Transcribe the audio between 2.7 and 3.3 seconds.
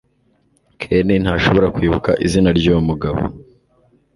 mugabo